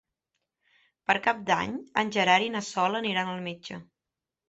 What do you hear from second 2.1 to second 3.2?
Gerard i na Sol